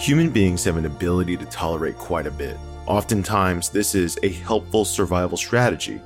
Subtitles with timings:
[0.00, 2.56] Human beings have an ability to tolerate quite a bit.
[2.86, 6.00] Oftentimes, this is a helpful survival strategy.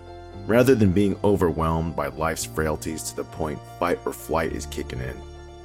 [0.48, 4.98] Rather than being overwhelmed by life's frailties to the point fight or flight is kicking
[4.98, 5.16] in,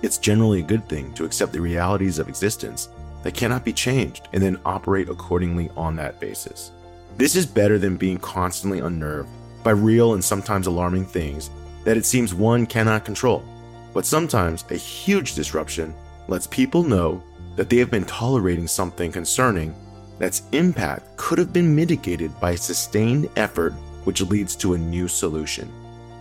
[0.03, 2.89] it's generally a good thing to accept the realities of existence
[3.23, 6.69] that cannot be changed and then operate accordingly on that basis.
[7.17, 9.29] This is better than being constantly unnerved
[9.63, 11.49] by real and sometimes alarming things
[11.83, 13.43] that it seems one cannot control.
[13.91, 15.95] But sometimes a huge disruption
[16.27, 17.23] lets people know
[17.59, 19.75] that they have been tolerating something concerning
[20.17, 23.73] that's impact could have been mitigated by sustained effort,
[24.05, 25.69] which leads to a new solution.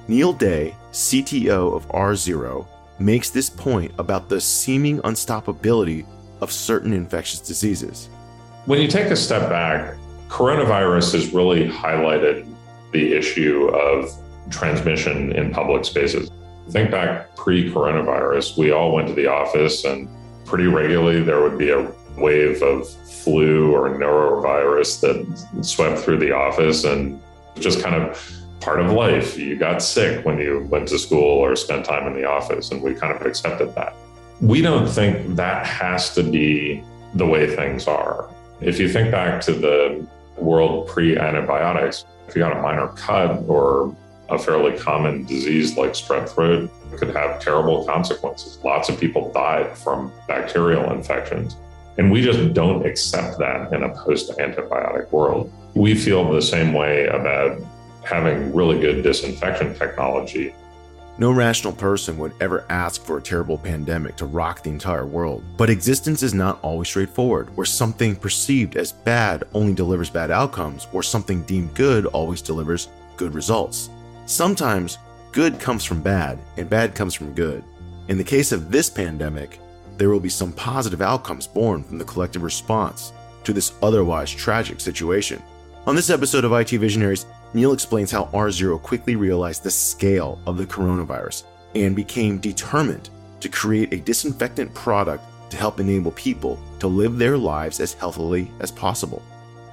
[0.09, 2.67] Neil Day, CTO of R-Zero,
[2.99, 6.05] makes this point about the seeming unstoppability
[6.41, 8.09] of certain infectious diseases.
[8.67, 9.95] When you take a step back,
[10.29, 12.53] coronavirus has really highlighted
[12.91, 14.11] the issue of
[14.51, 16.33] transmission in public spaces.
[16.71, 20.09] Think back pre coronavirus, we all went to the office and
[20.49, 26.33] pretty regularly there would be a wave of flu or norovirus that swept through the
[26.33, 27.21] office and
[27.57, 29.39] just kind of part of life.
[29.39, 32.83] You got sick when you went to school or spent time in the office, and
[32.83, 33.95] we kind of accepted that.
[34.41, 36.83] We don't think that has to be
[37.15, 38.29] the way things are.
[38.61, 43.45] If you think back to the world pre antibiotics, if you got a minor cut
[43.49, 43.95] or
[44.29, 48.59] a fairly common disease like strep throat, could have terrible consequences.
[48.65, 51.57] Lots of people died from bacterial infections.
[51.97, 55.53] And we just don't accept that in a post antibiotic world.
[55.75, 57.61] We feel the same way about
[58.05, 60.55] having really good disinfection technology.
[61.19, 65.43] No rational person would ever ask for a terrible pandemic to rock the entire world.
[65.57, 70.87] But existence is not always straightforward, where something perceived as bad only delivers bad outcomes,
[70.93, 73.91] or something deemed good always delivers good results.
[74.29, 74.99] Sometimes
[75.33, 77.65] good comes from bad, and bad comes from good.
[78.09, 79.59] In the case of this pandemic,
[79.97, 84.81] there will be some positive outcomes born from the collective response to this otherwise tragic
[84.81, 85.43] situation.
[85.87, 87.25] On this episode of IT Visionaries,
[87.55, 91.45] Neil explains how R-Zero quickly realized the scale of the coronavirus
[91.75, 93.09] and became determined
[93.41, 98.51] to create a disinfectant product to help enable people to live their lives as healthily
[98.61, 99.23] as possible.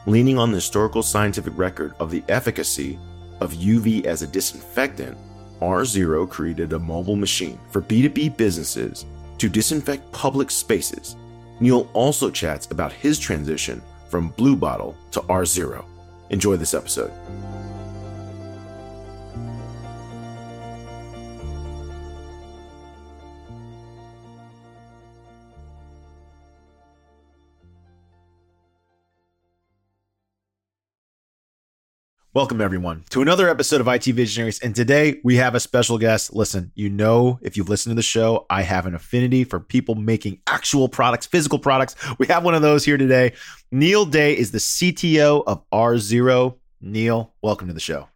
[0.05, 2.97] Leaning on the historical scientific record of the efficacy
[3.39, 5.17] of UV as a disinfectant,
[5.61, 9.05] R-Zero created a mobile machine for B2B businesses
[9.37, 11.15] to disinfect public spaces.
[11.59, 15.85] Neil also chats about his transition from Blue Bottle to R-Zero.
[16.29, 17.11] Enjoy this episode.
[32.35, 34.59] Welcome, everyone, to another episode of IT Visionaries.
[34.59, 36.33] And today we have a special guest.
[36.33, 39.95] Listen, you know, if you've listened to the show, I have an affinity for people
[39.95, 41.95] making actual products, physical products.
[42.19, 43.31] We have one of those here today.
[43.71, 46.57] Neil Day is the CTO of R-Zero.
[46.81, 48.09] Neil, welcome to the show.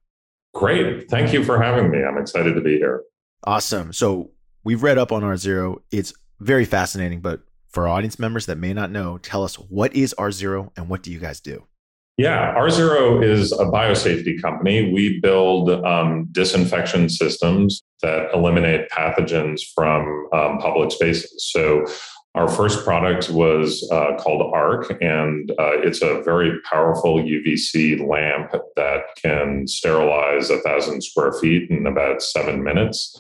[0.54, 1.10] Great.
[1.10, 2.04] Thank you for having me.
[2.04, 3.04] I'm excited to be here.
[3.46, 3.94] Awesome.
[3.94, 4.32] So
[4.66, 5.82] we've read up on R-Zero.
[5.92, 10.14] It's very fascinating, but for audience members that may not know, tell us what is
[10.16, 11.64] R-Zero and what do you guys do?
[12.20, 14.92] Yeah, R-Zero is a biosafety company.
[14.92, 21.50] We build um, disinfection systems that eliminate pathogens from um, public spaces.
[21.54, 21.86] So,
[22.36, 28.52] our first product was uh, called ARC, and uh, it's a very powerful UVC lamp
[28.76, 33.18] that can sterilize a thousand square feet in about seven minutes.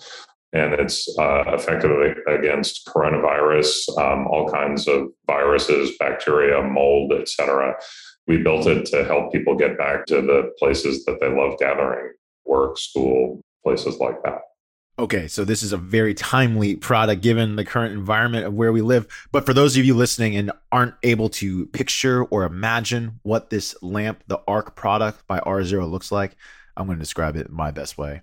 [0.51, 1.91] And it's uh, effective
[2.27, 7.77] against coronavirus, um, all kinds of viruses, bacteria, mold, et cetera
[8.29, 12.13] we built it to help people get back to the places that they love gathering
[12.45, 14.41] work school places like that.
[14.99, 18.81] Okay so this is a very timely product given the current environment of where we
[18.81, 19.07] live.
[19.31, 23.75] But for those of you listening and aren't able to picture or imagine what this
[23.81, 26.37] lamp the arc product by R-Zero looks like
[26.77, 28.21] i'm going to describe it my best way.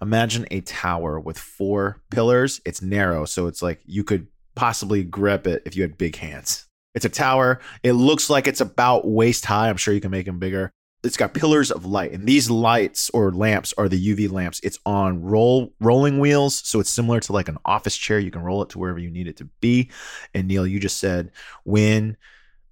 [0.00, 2.60] Imagine a tower with four pillars.
[2.64, 6.69] It's narrow so it's like you could possibly grip it if you had big hands
[6.94, 7.60] it's a tower.
[7.82, 9.68] It looks like it's about waist high.
[9.68, 10.72] I'm sure you can make them bigger.
[11.02, 14.60] It's got pillars of light, and these lights or lamps are the UV lamps.
[14.62, 18.18] It's on roll rolling wheels, so it's similar to like an office chair.
[18.18, 19.90] You can roll it to wherever you need it to be.
[20.34, 21.30] And Neil, you just said
[21.64, 22.18] when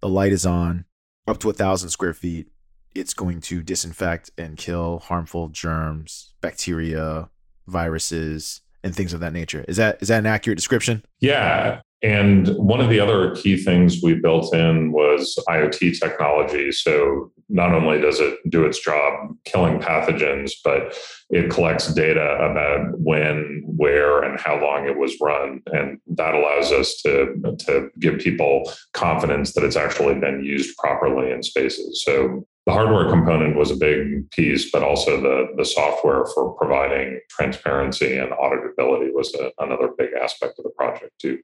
[0.00, 0.84] the light is on,
[1.26, 2.48] up to a thousand square feet,
[2.94, 7.30] it's going to disinfect and kill harmful germs, bacteria,
[7.66, 9.64] viruses, and things of that nature.
[9.68, 11.04] Is that is that an accurate description?
[11.20, 16.70] Yeah, And one of the other key things we built in was IoT technology.
[16.70, 20.96] So not only does it do its job killing pathogens, but
[21.30, 25.60] it collects data about when, where, and how long it was run.
[25.72, 31.32] And that allows us to, to give people confidence that it's actually been used properly
[31.32, 32.04] in spaces.
[32.04, 37.18] So the hardware component was a big piece, but also the, the software for providing
[37.30, 41.38] transparency and auditability was a, another big aspect of the project, too.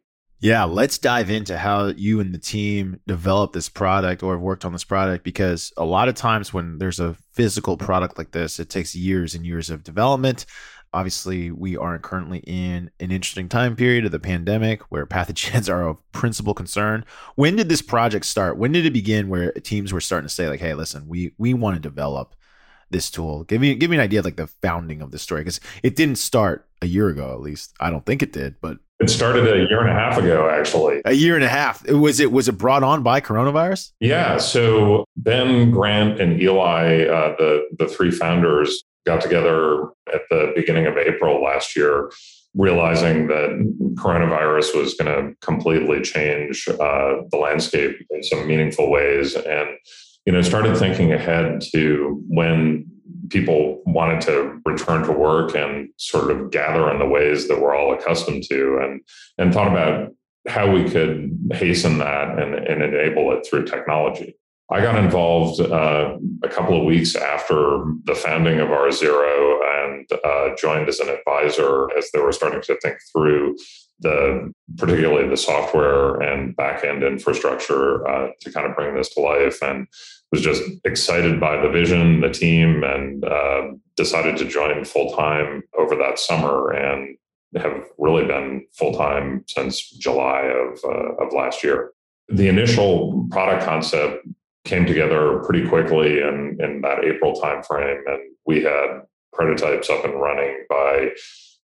[0.44, 4.66] Yeah, let's dive into how you and the team developed this product or have worked
[4.66, 8.60] on this product because a lot of times when there's a physical product like this,
[8.60, 10.44] it takes years and years of development.
[10.92, 15.88] Obviously, we aren't currently in an interesting time period of the pandemic where pathogens are
[15.88, 17.06] of principal concern.
[17.36, 18.58] When did this project start?
[18.58, 21.54] When did it begin where teams were starting to say like, "Hey, listen, we we
[21.54, 22.34] want to develop
[22.94, 23.42] this tool.
[23.44, 25.96] Give me give me an idea of like the founding of the story because it
[25.96, 27.74] didn't start a year ago at least.
[27.80, 31.02] I don't think it did, but it started a year and a half ago, actually.
[31.04, 31.86] A year and a half.
[31.90, 33.90] Was it was it brought on by coronavirus?
[33.98, 34.38] Yeah.
[34.38, 40.86] So Ben, Grant, and Eli, uh, the the three founders, got together at the beginning
[40.86, 42.12] of April last year,
[42.54, 43.50] realizing that
[43.96, 49.68] coronavirus was going to completely change uh, the landscape in some meaningful ways, and
[50.26, 52.86] you know started thinking ahead to when
[53.30, 57.74] people wanted to return to work and sort of gather in the ways that we're
[57.74, 59.00] all accustomed to and
[59.38, 60.12] and thought about
[60.46, 64.36] how we could hasten that and, and enable it through technology.
[64.70, 70.54] I got involved uh, a couple of weeks after the founding of R-Zero and uh,
[70.56, 73.56] joined as an advisor as they were starting to think through
[74.04, 79.60] the particularly the software and backend infrastructure uh, to kind of bring this to life
[79.62, 79.88] and
[80.30, 83.62] was just excited by the vision the team and uh,
[83.96, 87.16] decided to join full time over that summer and
[87.56, 91.90] have really been full time since july of, uh, of last year.
[92.28, 94.26] The initial product concept
[94.64, 99.02] came together pretty quickly in, in that april timeframe and we had
[99.32, 101.08] prototypes up and running by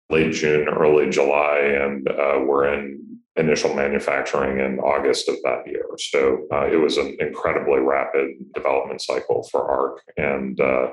[0.10, 3.00] late June, early July, and uh, we're in
[3.36, 5.86] initial manufacturing in August of that year.
[5.98, 10.90] So uh, it was an incredibly rapid development cycle for ARC, and uh,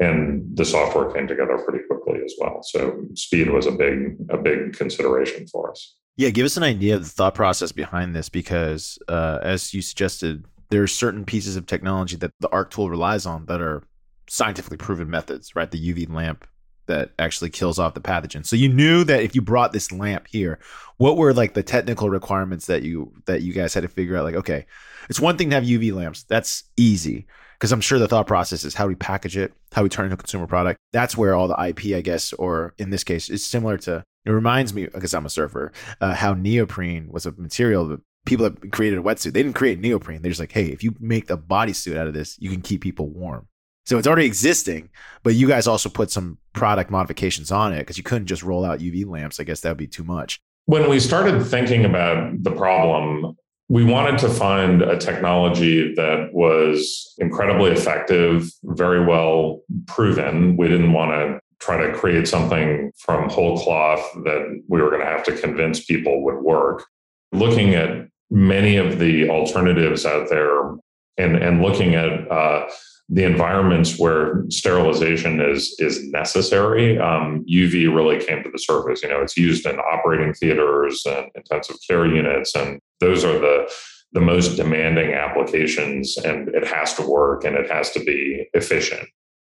[0.00, 2.62] and the software came together pretty quickly as well.
[2.62, 5.96] So speed was a big a big consideration for us.
[6.16, 9.82] Yeah, give us an idea of the thought process behind this, because uh, as you
[9.82, 13.82] suggested, there are certain pieces of technology that the ARC tool relies on that are
[14.28, 15.70] scientifically proven methods, right?
[15.70, 16.46] The UV lamp
[16.86, 18.44] that actually kills off the pathogen.
[18.44, 20.58] So you knew that if you brought this lamp here,
[20.96, 24.24] what were like the technical requirements that you that you guys had to figure out
[24.24, 24.66] like okay,
[25.08, 26.24] it's one thing to have UV lamps.
[26.24, 27.26] That's easy
[27.58, 30.06] because I'm sure the thought process is how we package it, how we turn it
[30.08, 30.78] into a consumer product.
[30.92, 34.04] That's where all the IP, I guess, or in this case, is similar to.
[34.26, 38.44] It reminds me, because I'm a surfer, uh, how neoprene was a material that people
[38.44, 39.32] have created a wetsuit.
[39.32, 40.22] They didn't create neoprene.
[40.22, 42.80] They're just like, hey, if you make the bodysuit out of this, you can keep
[42.80, 43.48] people warm.
[43.86, 44.88] So it's already existing,
[45.22, 48.64] but you guys also put some product modifications on it because you couldn't just roll
[48.64, 49.38] out UV lamps.
[49.38, 50.40] I guess that would be too much.
[50.66, 53.36] When we started thinking about the problem,
[53.68, 60.56] we wanted to find a technology that was incredibly effective, very well proven.
[60.56, 65.00] We didn't want to try to create something from whole cloth that we were going
[65.00, 66.84] to have to convince people would work.
[67.32, 70.70] Looking at many of the alternatives out there
[71.16, 72.68] and, and looking at uh,
[73.08, 79.02] the environments where sterilization is is necessary, um, UV really came to the surface.
[79.02, 83.70] You know, it's used in operating theaters and intensive care units, and those are the
[84.12, 89.06] the most demanding applications, and it has to work and it has to be efficient.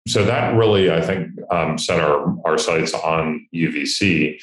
[0.07, 4.39] So that really, I think, um, set our our sights on UVC.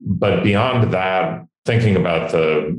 [0.00, 2.78] But beyond that, thinking about the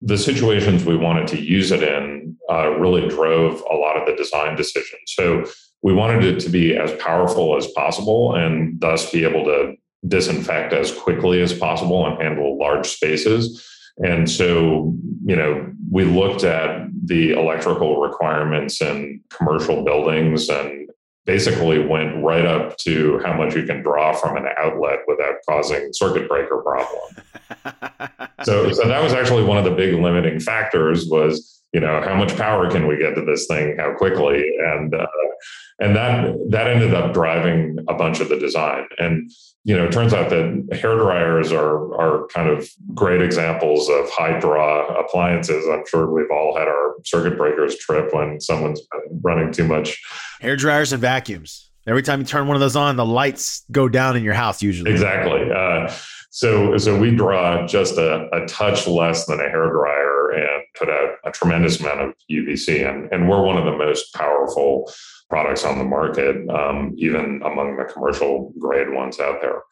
[0.00, 4.14] the situations we wanted to use it in uh, really drove a lot of the
[4.14, 5.02] design decisions.
[5.06, 5.44] So
[5.82, 9.74] we wanted it to be as powerful as possible and thus be able to
[10.06, 13.64] disinfect as quickly as possible and handle large spaces.
[13.98, 20.87] And so, you know, we looked at the electrical requirements in commercial buildings and
[21.28, 25.92] basically went right up to how much you can draw from an outlet without causing
[25.92, 27.16] circuit breaker problem.
[28.44, 32.14] so, so that was actually one of the big limiting factors was you know how
[32.14, 34.44] much power can we get to this thing how quickly?
[34.58, 35.06] And uh,
[35.80, 38.86] and that that ended up driving a bunch of the design.
[38.98, 39.30] And
[39.64, 44.08] you know it turns out that hair dryers are are kind of great examples of
[44.10, 45.66] high draw appliances.
[45.68, 48.80] I'm sure we've all had our circuit breakers trip when someone's
[49.22, 50.00] running too much.
[50.40, 51.70] Hair dryers and vacuums.
[51.86, 54.62] Every time you turn one of those on, the lights go down in your house
[54.62, 54.90] usually.
[54.90, 55.50] Exactly.
[55.50, 55.90] Uh,
[56.30, 60.90] so, so we draw just a, a touch less than a hair dryer and put
[60.90, 64.90] out a tremendous amount of UVC, and, and we're one of the most powerful
[65.30, 69.62] products on the market, um, even among the commercial grade ones out there.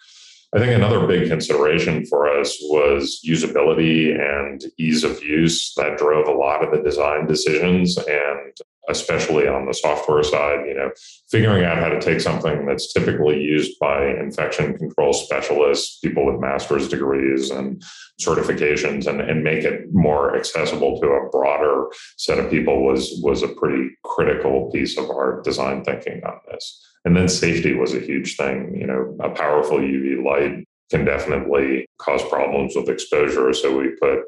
[0.54, 6.28] I think another big consideration for us was usability and ease of use that drove
[6.28, 7.98] a lot of the design decisions.
[7.98, 8.56] And
[8.88, 10.90] especially on the software side, you know,
[11.31, 16.40] figuring out how to take something that's typically used by infection control specialists, people with
[16.40, 17.83] master's degrees and
[18.21, 23.43] certifications, and, and make it more accessible to a broader set of people was was
[23.43, 26.83] a pretty critical piece of our design thinking on this.
[27.05, 28.75] And then safety was a huge thing.
[28.78, 33.52] You know, a powerful UV light can definitely cause problems with exposure.
[33.52, 34.21] So we put,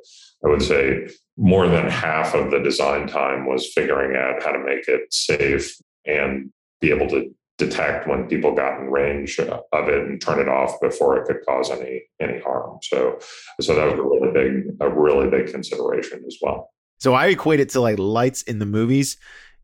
[0.44, 4.58] I would say, more than half of the design time was figuring out how to
[4.58, 10.06] make it safe and be able to detect when people got in range of it
[10.06, 12.78] and turn it off before it could cause any any harm.
[12.82, 13.18] So
[13.60, 16.70] so that was a really big a really big consideration as well.
[16.98, 19.16] So I equate it to like lights in the movies.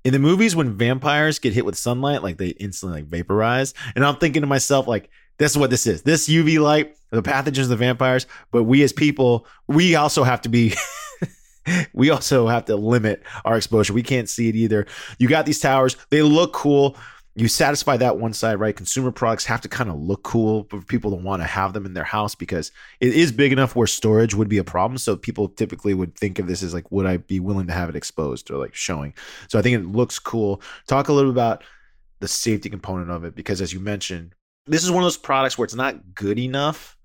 [0.04, 4.04] In the movies, when vampires get hit with sunlight, like they instantly like vaporize, and
[4.04, 6.02] I'm thinking to myself, like this is what this is.
[6.02, 8.26] This UV light, the pathogens, the vampires.
[8.50, 10.74] But we as people, we also have to be
[11.92, 13.92] we also have to limit our exposure.
[13.92, 14.86] We can't see it either.
[15.18, 16.96] You got these towers, they look cool.
[17.36, 18.76] You satisfy that one side, right?
[18.76, 21.84] Consumer products have to kind of look cool for people to want to have them
[21.84, 24.98] in their house because it is big enough where storage would be a problem.
[24.98, 27.88] So people typically would think of this as like, would I be willing to have
[27.88, 29.14] it exposed or like showing?
[29.48, 30.62] So I think it looks cool.
[30.86, 31.64] Talk a little bit about
[32.20, 34.32] the safety component of it because as you mentioned,
[34.66, 36.96] this is one of those products where it's not good enough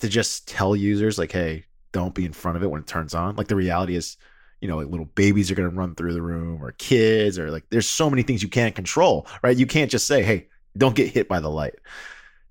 [0.00, 3.14] to just tell users like, hey, don't be in front of it when it turns
[3.14, 3.36] on.
[3.36, 4.16] Like the reality is,
[4.60, 7.50] you know, like little babies are going to run through the room or kids or
[7.50, 9.56] like there's so many things you can't control, right?
[9.56, 11.76] You can't just say, hey, don't get hit by the light.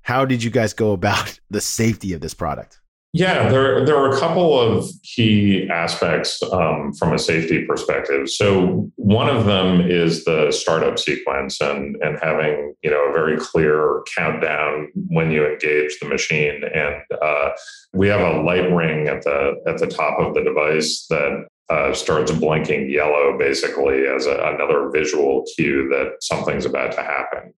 [0.01, 2.79] How did you guys go about the safety of this product?
[3.15, 8.29] Yeah, there there are a couple of key aspects um, from a safety perspective.
[8.29, 13.37] So one of them is the startup sequence and and having you know a very
[13.37, 16.61] clear countdown when you engage the machine.
[16.65, 17.51] And uh,
[17.93, 21.93] we have a light ring at the at the top of the device that uh,
[21.93, 27.53] starts blinking yellow basically as a, another visual cue that something's about to happen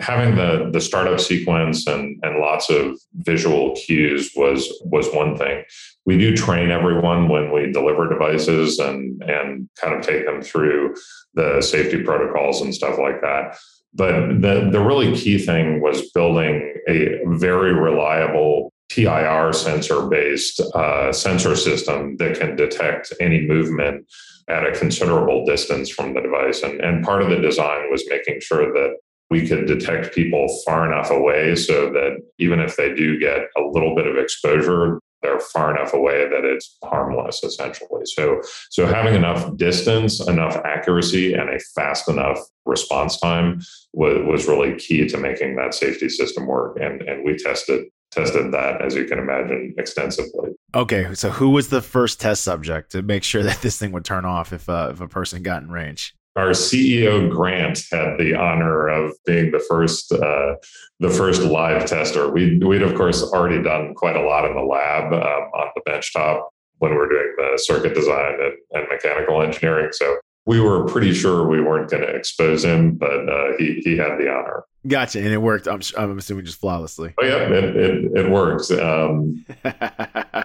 [0.00, 5.64] having the the startup sequence and and lots of visual cues was was one thing.
[6.06, 10.94] We do train everyone when we deliver devices and and kind of take them through
[11.34, 13.56] the safety protocols and stuff like that.
[13.94, 21.12] But the the really key thing was building a very reliable PIR sensor based uh,
[21.12, 24.06] sensor system that can detect any movement
[24.48, 26.62] at a considerable distance from the device.
[26.62, 28.96] And, and part of the design was making sure that
[29.30, 33.60] we could detect people far enough away so that even if they do get a
[33.60, 38.02] little bit of exposure they're far enough away that it's harmless essentially.
[38.04, 43.60] So so having enough distance enough accuracy and a fast enough response time
[43.92, 46.78] was, was really key to making that safety system work.
[46.80, 50.50] And and we tested tested that as you can imagine extensively.
[50.74, 54.04] Okay so who was the first test subject to make sure that this thing would
[54.04, 58.34] turn off if uh, if a person got in range our CEO Grant had the
[58.34, 60.54] honor of being the first uh,
[60.98, 62.30] the first live tester.
[62.30, 65.82] We we'd of course already done quite a lot in the lab um, on the
[65.86, 69.90] benchtop when we were doing the circuit design and, and mechanical engineering.
[69.92, 70.16] So
[70.46, 74.16] we were pretty sure we weren't going to expose him, but uh, he he had
[74.18, 74.64] the honor.
[74.86, 75.68] Gotcha, and it worked.
[75.68, 77.14] I'm I'm assuming just flawlessly.
[77.20, 78.70] Oh yeah, it it, it works.
[78.70, 79.44] Um,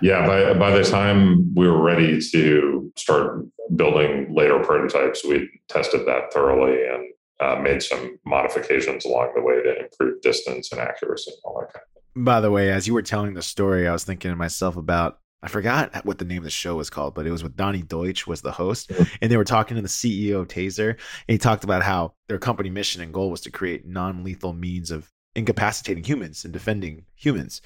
[0.02, 6.06] yeah, by by the time we were ready to start building later prototypes, we tested
[6.08, 11.32] that thoroughly and uh, made some modifications along the way to improve distance and accuracy
[11.32, 12.24] and all that kind of thing.
[12.24, 15.20] By the way, as you were telling the story, I was thinking to myself about
[15.44, 17.84] I forgot what the name of the show was called, but it was with Donny
[17.84, 21.38] Deutsch was the host, and they were talking to the CEO of Taser, and he
[21.38, 26.04] talked about how their company mission and goal was to create non-lethal means of incapacitating
[26.04, 27.62] humans and defending humans.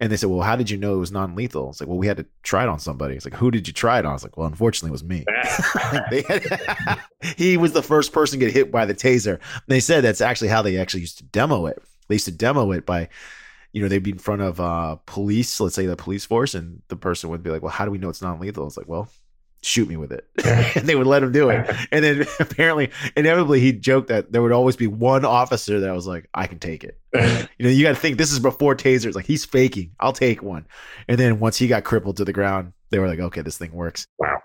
[0.00, 2.06] And they said, "Well, how did you know it was non-lethal?" It's like, "Well, we
[2.06, 4.22] had to try it on somebody." It's like, "Who did you try it on?" It's
[4.24, 7.00] like, "Well, unfortunately, it was me." had,
[7.36, 9.34] he was the first person to get hit by the taser.
[9.34, 11.82] And they said that's actually how they actually used to demo it.
[12.08, 13.08] They used to demo it by
[13.72, 16.82] you know, they'd be in front of uh, police, let's say the police force, and
[16.88, 19.08] the person would be like, "Well, how do we know it's non-lethal?" It's like, "Well,
[19.62, 20.26] shoot me with it,"
[20.76, 21.70] and they would let him do it.
[21.92, 26.06] And then apparently, inevitably, he joked that there would always be one officer that was
[26.06, 26.98] like, "I can take it."
[27.58, 29.14] you know, you got to think this is before tasers.
[29.14, 29.92] Like he's faking.
[30.00, 30.66] I'll take one.
[31.08, 33.72] And then once he got crippled to the ground, they were like, "Okay, this thing
[33.72, 34.40] works." Wow.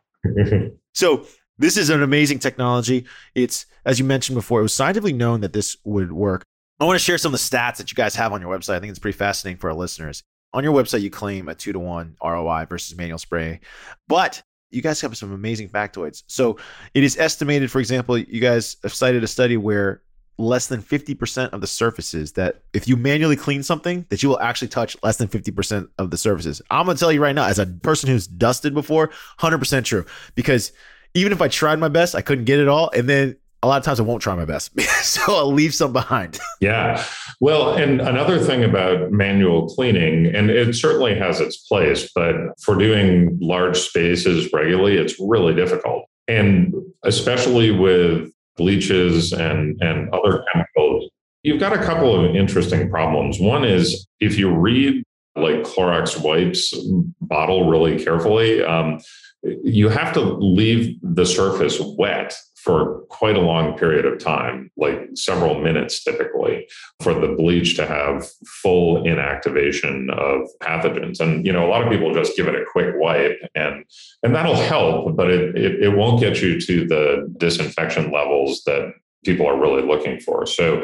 [0.93, 1.25] so
[1.57, 3.05] this is an amazing technology.
[3.33, 6.43] It's as you mentioned before, it was scientifically known that this would work.
[6.79, 8.75] I want to share some of the stats that you guys have on your website.
[8.75, 10.23] I think it's pretty fascinating for our listeners.
[10.53, 13.61] On your website, you claim a two to one ROI versus manual spray,
[14.07, 14.41] but
[14.71, 16.23] you guys have some amazing factoids.
[16.27, 16.57] So
[16.93, 20.01] it is estimated, for example, you guys have cited a study where
[20.37, 24.39] less than 50% of the surfaces that if you manually clean something that you will
[24.39, 27.45] actually touch less than 50% of the surfaces i'm going to tell you right now
[27.45, 30.05] as a person who's dusted before 100% true
[30.35, 30.73] because
[31.13, 33.77] even if i tried my best i couldn't get it all and then a lot
[33.79, 34.79] of times I won't try my best.
[35.01, 36.39] so I'll leave some behind.
[36.61, 37.03] yeah.
[37.41, 42.75] Well, and another thing about manual cleaning, and it certainly has its place, but for
[42.75, 46.05] doing large spaces regularly, it's really difficult.
[46.27, 51.09] And especially with bleaches and, and other chemicals,
[51.41, 53.39] you've got a couple of interesting problems.
[53.39, 55.03] One is if you read
[55.35, 56.73] like Clorox wipes
[57.19, 58.99] bottle really carefully, um,
[59.41, 64.99] you have to leave the surface wet for quite a long period of time, like
[65.13, 66.67] several minutes typically,
[66.99, 68.27] for the bleach to have
[68.63, 71.19] full inactivation of pathogens.
[71.19, 73.85] And you know, a lot of people just give it a quick wipe and
[74.23, 78.91] and that'll help, but it it, it won't get you to the disinfection levels that
[79.23, 80.47] people are really looking for.
[80.47, 80.83] So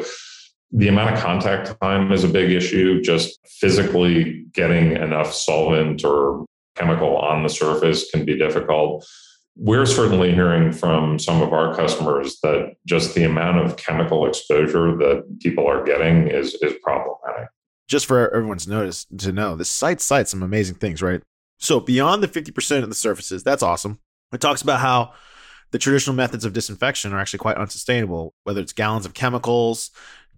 [0.70, 3.02] the amount of contact time is a big issue.
[3.02, 6.46] Just physically getting enough solvent or
[6.76, 9.04] chemical on the surface can be difficult
[9.56, 14.96] we're certainly hearing from some of our customers that just the amount of chemical exposure
[14.96, 17.48] that people are getting is is problematic.
[17.88, 21.20] Just for everyone's notice to know, this site cites some amazing things, right?
[21.58, 23.98] So beyond the 50% of the surfaces, that's awesome.
[24.32, 25.12] It talks about how
[25.70, 29.90] the traditional methods of disinfection are actually quite unsustainable, whether it's gallons of chemicals,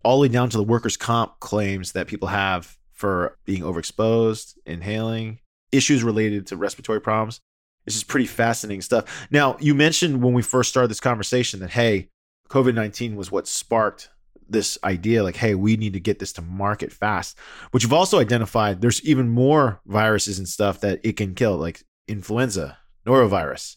[0.03, 4.55] all the way down to the workers' comp claims that people have for being overexposed,
[4.67, 5.41] inhaling,
[5.73, 7.41] issues related to respiratory problems.
[7.87, 9.27] It's just pretty fascinating stuff.
[9.31, 12.09] Now, you mentioned when we first started this conversation that, hey,
[12.49, 14.11] COVID 19 was what sparked
[14.49, 17.37] this idea like, hey, we need to get this to market fast.
[17.73, 21.83] But you've also identified there's even more viruses and stuff that it can kill, like
[22.09, 23.77] influenza, norovirus,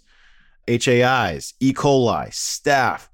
[0.67, 1.73] HAIs, E.
[1.73, 3.07] coli, staph.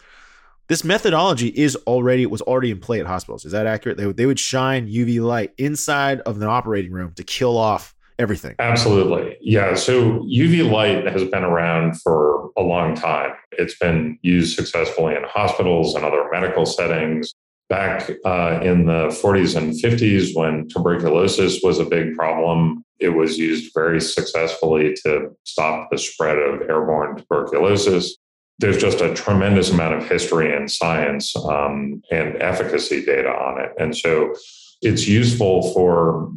[0.67, 3.45] This methodology is already was already in play at hospitals.
[3.45, 3.97] Is that accurate?
[3.97, 8.55] They they would shine UV light inside of an operating room to kill off everything.
[8.59, 9.37] Absolutely.
[9.41, 9.75] Yeah.
[9.75, 13.31] So UV light has been around for a long time.
[13.53, 17.33] It's been used successfully in hospitals and other medical settings.
[17.69, 23.37] Back uh, in the 40s and 50s, when tuberculosis was a big problem, it was
[23.37, 28.17] used very successfully to stop the spread of airborne tuberculosis.
[28.59, 33.71] There's just a tremendous amount of history and science um, and efficacy data on it.
[33.79, 34.35] And so
[34.81, 36.31] it's useful for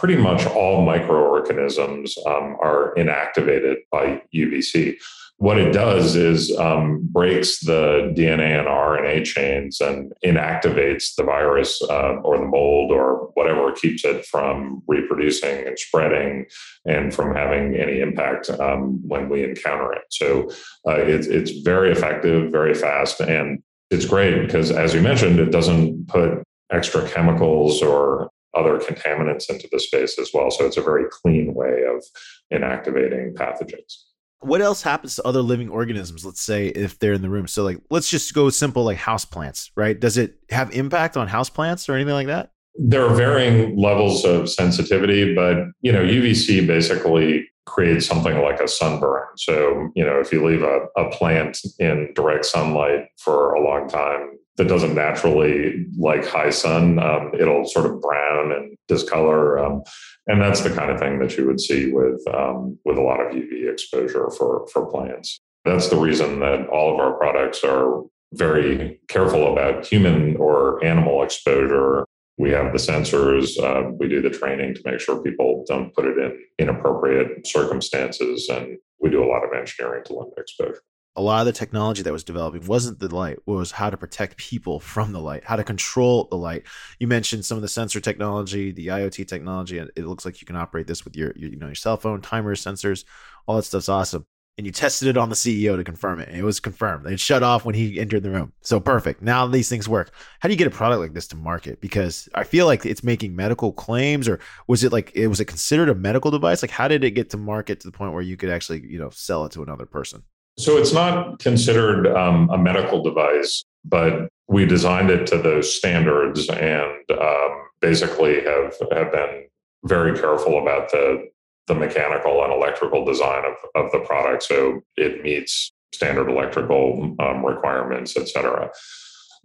[0.00, 4.96] pretty much all microorganisms um, are inactivated by UVC.
[5.36, 11.82] What it does is um, breaks the DNA and RNA chains and inactivates the virus
[11.82, 16.46] uh, or the mold or whatever keeps it from reproducing and spreading
[16.86, 20.04] and from having any impact um, when we encounter it.
[20.10, 20.50] So
[20.88, 25.50] uh, it, it's very effective, very fast, and it's great because, as you mentioned, it
[25.50, 30.50] doesn't put extra chemicals or other contaminants into the space as well.
[30.50, 32.04] So it's a very clean way of
[32.52, 34.04] inactivating pathogens.
[34.40, 36.24] What else happens to other living organisms?
[36.24, 37.46] Let's say if they're in the room.
[37.46, 39.98] So like let's just go simple like house plants, right?
[39.98, 42.52] Does it have impact on house plants or anything like that?
[42.76, 48.66] There are varying levels of sensitivity, but you know, UVC basically creates something like a
[48.66, 49.22] sunburn.
[49.36, 53.88] So, you know, if you leave a, a plant in direct sunlight for a long
[53.88, 59.82] time, that doesn't naturally like high sun, um, it'll sort of brown and discolor, um,
[60.26, 63.20] and that's the kind of thing that you would see with um, with a lot
[63.20, 65.40] of UV exposure for for plants.
[65.64, 68.02] That's the reason that all of our products are
[68.34, 72.04] very careful about human or animal exposure.
[72.38, 73.58] We have the sensors.
[73.58, 78.48] Uh, we do the training to make sure people don't put it in inappropriate circumstances,
[78.48, 80.82] and we do a lot of engineering to limit exposure
[81.16, 84.36] a lot of the technology that was developing wasn't the light was how to protect
[84.36, 86.62] people from the light how to control the light.
[86.98, 90.46] You mentioned some of the sensor technology the iot technology and it looks like you
[90.46, 93.04] can operate this with your, your you know your cell phone timers sensors
[93.46, 94.24] all that stuff's awesome.
[94.58, 96.28] And you tested it on the ceo to confirm it.
[96.28, 97.06] And it was confirmed.
[97.06, 98.52] It shut off when he entered the room.
[98.60, 99.22] So perfect.
[99.22, 100.12] Now these things work.
[100.40, 101.80] How do you get a product like this to market?
[101.80, 105.46] Because i feel like it's making medical claims or was it like it was it
[105.46, 106.62] considered a medical device?
[106.62, 108.98] Like how did it get to market to the point where you could actually you
[108.98, 110.22] know sell it to another person
[110.58, 116.48] so it's not considered um, a medical device, but we designed it to those standards
[116.48, 119.46] and um, basically have have been
[119.84, 121.28] very careful about the
[121.66, 127.44] the mechanical and electrical design of, of the product, so it meets standard electrical um,
[127.44, 128.70] requirements, et cetera.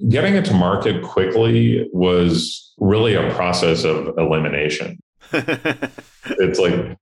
[0.09, 4.99] getting it to market quickly was really a process of elimination.
[5.33, 6.97] it's like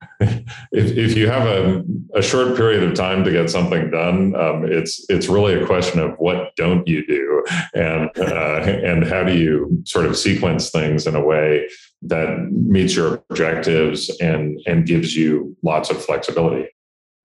[0.72, 1.84] if, if you have a,
[2.16, 6.00] a short period of time to get something done, um, it's it's really a question
[6.00, 11.08] of what don't you do, and uh, and how do you sort of sequence things
[11.08, 11.68] in a way
[12.04, 16.68] that meets your objectives and and gives you lots of flexibility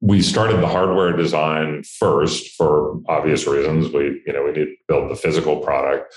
[0.01, 3.93] we started the hardware design first for obvious reasons.
[3.93, 6.15] We, you know, we need to build the physical product.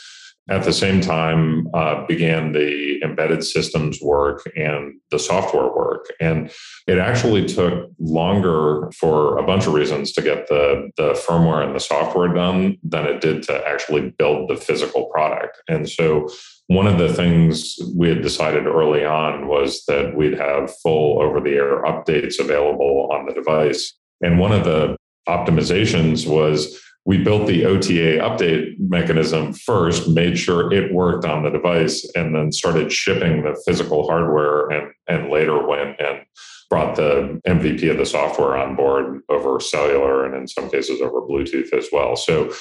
[0.49, 6.51] At the same time, uh, began the embedded systems work and the software work, and
[6.87, 11.75] it actually took longer for a bunch of reasons to get the the firmware and
[11.75, 15.61] the software done than it did to actually build the physical product.
[15.67, 16.27] And so,
[16.67, 21.39] one of the things we had decided early on was that we'd have full over
[21.39, 23.93] the air updates available on the device.
[24.21, 24.97] And one of the
[25.29, 31.49] optimizations was we built the OTA update mechanism first, made sure it worked on the
[31.49, 36.21] device, and then started shipping the physical hardware and, and later went and
[36.69, 41.21] brought the MVP of the software on board over cellular and in some cases over
[41.21, 42.15] Bluetooth as well.
[42.15, 42.53] So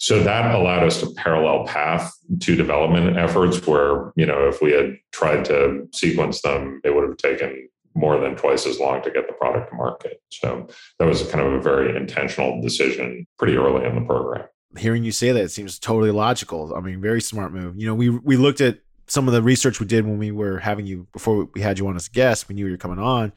[0.00, 4.70] so that allowed us to parallel path to development efforts where, you know, if we
[4.70, 9.10] had tried to sequence them, it would have taken more than twice as long to
[9.10, 10.22] get the product to market.
[10.30, 14.46] So that was kind of a very intentional decision pretty early in the program.
[14.76, 16.74] Hearing you say that it seems totally logical.
[16.76, 17.74] I mean, very smart move.
[17.76, 20.58] You know, we we looked at some of the research we did when we were
[20.58, 22.48] having you before we had you on as a guest.
[22.48, 23.32] We knew you were coming on.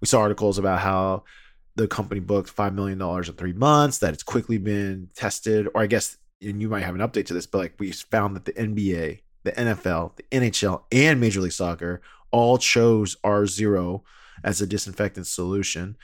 [0.00, 1.24] We saw articles about how
[1.74, 3.98] the company booked five million dollars in three months.
[3.98, 7.34] That it's quickly been tested, or I guess, and you might have an update to
[7.34, 11.52] this, but like we found that the NBA, the NFL, the NHL, and Major League
[11.52, 12.02] Soccer
[12.34, 14.02] all chose R-Zero
[14.42, 15.96] as a disinfectant solution.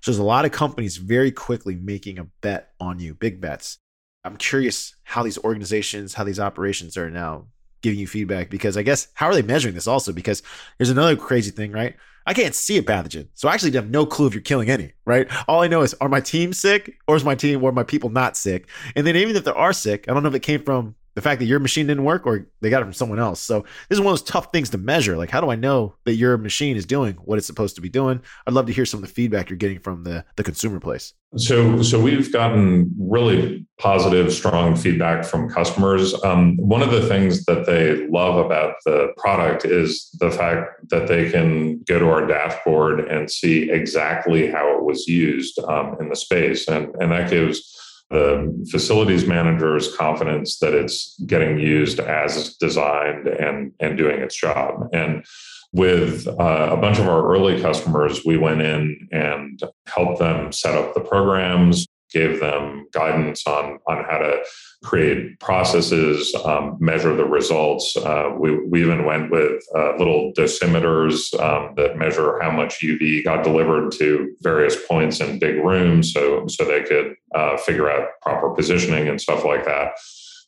[0.00, 3.78] So there's a lot of companies very quickly making a bet on you, big bets.
[4.24, 7.46] I'm curious how these organizations, how these operations are now
[7.82, 10.12] giving you feedback because I guess how are they measuring this also?
[10.12, 10.42] Because
[10.76, 11.94] here's another crazy thing, right?
[12.26, 13.28] I can't see a pathogen.
[13.34, 15.28] So I actually have no clue if you're killing any, right?
[15.46, 18.10] All I know is are my team sick or is my team or my people
[18.10, 18.68] not sick?
[18.96, 21.22] And then even if they are sick, I don't know if it came from the
[21.22, 23.40] fact that your machine didn't work or they got it from someone else.
[23.40, 25.16] So this is one of those tough things to measure.
[25.16, 27.88] Like, how do I know that your machine is doing what it's supposed to be
[27.88, 28.20] doing?
[28.46, 31.14] I'd love to hear some of the feedback you're getting from the, the consumer place.
[31.36, 36.14] So, so we've gotten really positive, strong feedback from customers.
[36.22, 41.08] Um, one of the things that they love about the product is the fact that
[41.08, 46.10] they can go to our dashboard and see exactly how it was used um, in
[46.10, 47.75] the space, and and that gives
[48.10, 54.88] the facilities manager's confidence that it's getting used as designed and and doing its job.
[54.92, 55.24] And
[55.72, 60.74] with uh, a bunch of our early customers we went in and helped them set
[60.74, 64.42] up the programs gave them guidance on on how to
[64.84, 67.96] create processes, um, measure the results.
[67.96, 73.24] Uh, we, we even went with uh, little dosimeters um, that measure how much UV
[73.24, 78.08] got delivered to various points in big rooms, so so they could uh, figure out
[78.22, 79.92] proper positioning and stuff like that.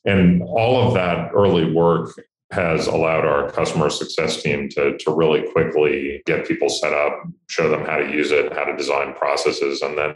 [0.05, 2.15] And all of that early work
[2.51, 7.69] has allowed our customer success team to, to really quickly get people set up, show
[7.69, 10.15] them how to use it, how to design processes, and then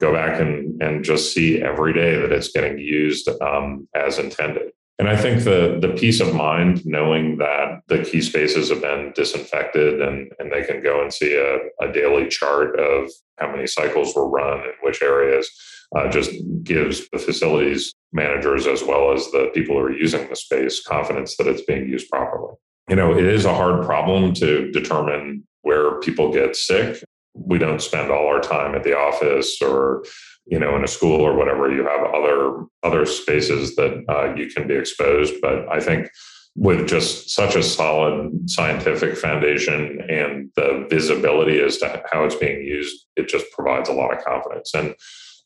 [0.00, 4.72] go back and, and just see every day that it's getting used um, as intended.
[4.98, 9.12] And I think the the peace of mind knowing that the key spaces have been
[9.14, 13.66] disinfected and, and they can go and see a, a daily chart of how many
[13.66, 15.50] cycles were run in which areas
[15.94, 16.32] uh, just
[16.62, 21.36] gives the facilities managers as well as the people who are using the space confidence
[21.36, 22.54] that it's being used properly.
[22.88, 27.02] You know, it is a hard problem to determine where people get sick
[27.36, 30.04] we don't spend all our time at the office or
[30.46, 34.48] you know in a school or whatever you have other other spaces that uh, you
[34.48, 35.34] can be exposed.
[35.40, 36.08] But i think
[36.56, 42.62] with just such a solid scientific foundation and the visibility as to how it's being
[42.62, 44.72] used it just provides a lot of confidence.
[44.74, 44.94] And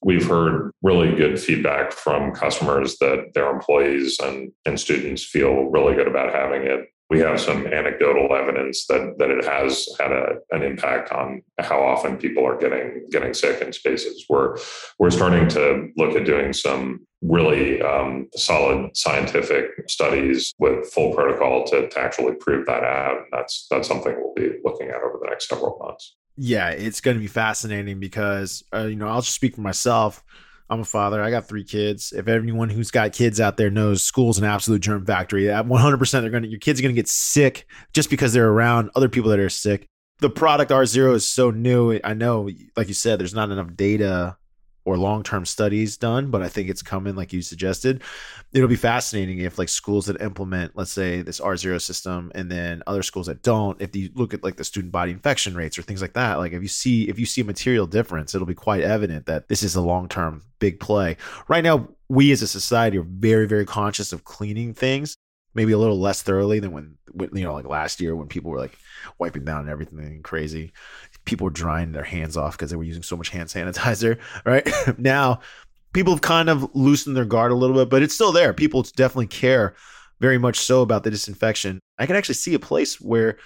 [0.03, 5.95] we've heard really good feedback from customers that their employees and, and students feel really
[5.95, 10.37] good about having it we have some anecdotal evidence that that it has had a,
[10.53, 14.25] an impact on how often people are getting getting sick in spaces.
[14.29, 14.57] We're
[14.99, 21.65] we're starting to look at doing some really um, solid scientific studies with full protocol
[21.65, 23.19] to, to actually prove that out.
[23.19, 26.17] And that's that's something we'll be looking at over the next several months.
[26.37, 30.23] Yeah, it's going to be fascinating because uh, you know I'll just speak for myself
[30.71, 31.21] I'm a father.
[31.21, 32.13] I got three kids.
[32.13, 36.11] If anyone who's got kids out there knows school's an absolute germ factory, at 100%
[36.13, 39.09] they're going to your kids are going to get sick just because they're around other
[39.09, 39.87] people that are sick.
[40.21, 41.99] The product R-Zero is so new.
[42.05, 44.37] I know like you said there's not enough data
[44.91, 48.03] or long term studies done, but I think it's coming, like you suggested.
[48.53, 52.83] It'll be fascinating if like schools that implement, let's say, this R-Zero system, and then
[52.87, 53.81] other schools that don't.
[53.81, 56.53] If you look at like the student body infection rates or things like that, like
[56.53, 59.63] if you see if you see a material difference, it'll be quite evident that this
[59.63, 61.17] is a long term big play.
[61.47, 65.17] Right now, we as a society are very very conscious of cleaning things
[65.55, 68.51] maybe a little less thoroughly than when, when, you know like last year when people
[68.51, 68.79] were like
[69.19, 70.73] wiping down everything crazy
[71.31, 74.69] people were drying their hands off because they were using so much hand sanitizer right?
[74.99, 75.41] Now
[75.93, 78.53] people have kind of loosened their guard a little bit but it's still there.
[78.53, 79.75] People definitely care
[80.21, 81.81] very much so about the disinfection.
[81.99, 83.39] I can actually see a place where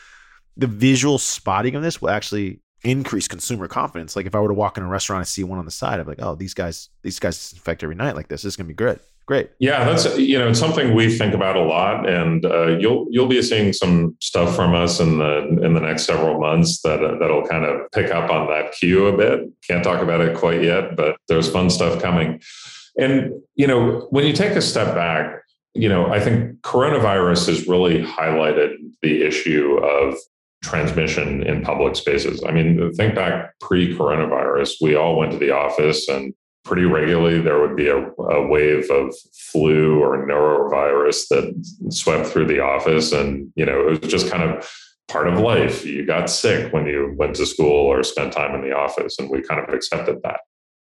[0.57, 4.16] the visual spotting of this will actually increase consumer confidence.
[4.16, 6.01] Like if i were to walk in a restaurant and see one on the side
[6.01, 8.66] i'm like oh these guys these guys disinfect every night like this, this is going
[8.66, 9.51] to be good great.
[9.59, 13.27] Yeah, that's you know it's something we think about a lot, and uh, you'll you'll
[13.27, 17.19] be seeing some stuff from us in the in the next several months that uh,
[17.19, 19.49] that'll kind of pick up on that cue a bit.
[19.67, 22.43] Can't talk about it quite yet, but there's fun stuff coming.
[22.99, 25.43] And you know when you take a step back,
[25.75, 30.17] you know I think coronavirus has really highlighted the issue of
[30.65, 32.43] transmission in public spaces.
[32.43, 37.40] I mean, think back pre coronavirus, we all went to the office and pretty regularly
[37.40, 39.14] there would be a, a, wave of
[39.53, 41.55] flu or norovirus that
[41.90, 44.66] swept through the office and you know it was just kind of
[45.09, 45.85] part of life.
[45.85, 49.31] You got sick when you went to school or spent time in the office and
[49.31, 50.40] we kind of accepted that.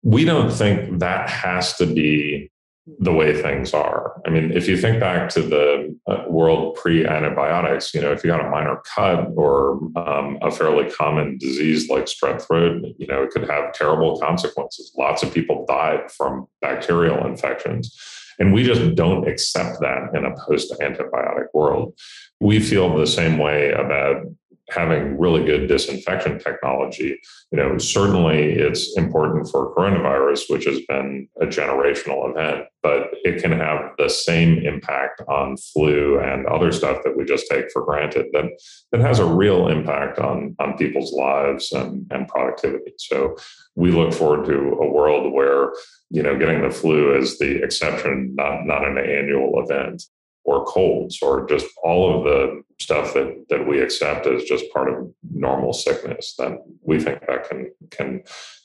[0.03, 2.51] We don't think that has to be
[2.99, 4.21] the way things are.
[4.27, 8.23] I mean, if you think back to the uh, world pre antibiotics, you know, if
[8.23, 13.07] you got a minor cut or um, a fairly common disease like strep throat, you
[13.07, 14.93] know, it could have terrible consequences.
[14.99, 17.97] Lots of people died from bacterial infections.
[18.39, 21.99] And we just don't accept that in a post antibiotic world.
[22.41, 24.25] We feel the same way about
[24.71, 27.19] having really good disinfection technology,
[27.53, 33.43] you know, certainly it's important for coronavirus, which has been a generational event, but it
[33.43, 37.85] can have the same impact on flu and other stuff that we just take for
[37.85, 38.47] granted that,
[38.91, 42.95] that has a real impact on, on people's lives and, and productivity.
[42.99, 43.37] So
[43.75, 45.73] we look forward to a world where,
[46.11, 50.03] you know, getting the flu is the exception, not, not an annual event
[50.45, 54.93] or colds or just all of the stuff that that we accept as just part
[54.93, 58.23] of normal sickness then we think that can can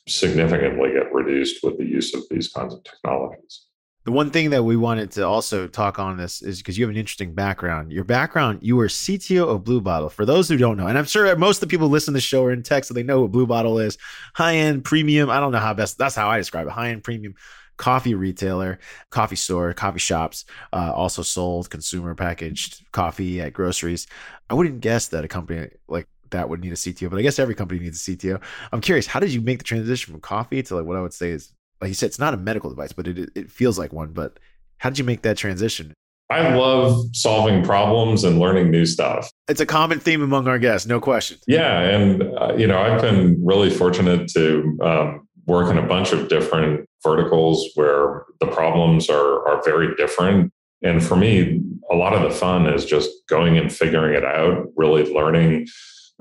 [0.07, 3.65] significantly get reduced with the use of these kinds of technologies
[4.05, 6.89] the one thing that we wanted to also talk on this is because you have
[6.89, 7.91] an interesting background.
[7.91, 10.09] Your background, you were CTO of Blue Bottle.
[10.09, 12.21] For those who don't know, and I'm sure most of the people listen to the
[12.21, 13.97] show are in tech, so they know what Blue Bottle is.
[14.33, 15.29] High end, premium.
[15.29, 15.97] I don't know how best.
[15.97, 16.71] That's how I describe it.
[16.71, 17.35] High end, premium
[17.79, 18.77] coffee retailer,
[19.09, 24.05] coffee store, coffee shops, uh, also sold consumer packaged coffee at groceries.
[24.49, 27.39] I wouldn't guess that a company like that would need a CTO, but I guess
[27.39, 28.39] every company needs a CTO.
[28.71, 31.13] I'm curious, how did you make the transition from coffee to like what I would
[31.13, 33.93] say is, like you said, it's not a medical device, but it it feels like
[33.93, 34.11] one.
[34.11, 34.37] But
[34.77, 35.93] how did you make that transition?
[36.31, 39.31] I love solving problems and learning new stuff.
[39.47, 41.39] It's a common theme among our guests, no question.
[41.47, 46.13] Yeah, and uh, you know, I've been really fortunate to um, work in a bunch
[46.13, 50.53] of different verticals where the problems are are very different.
[50.81, 51.59] And for me,
[51.91, 55.67] a lot of the fun is just going and figuring it out, really learning